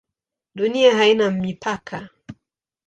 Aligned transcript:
Dunia 0.55 0.95
haina 0.95 1.31
mipaka? 1.31 2.09